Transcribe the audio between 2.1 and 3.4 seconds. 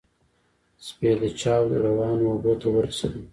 اوبو ته ورسېدل.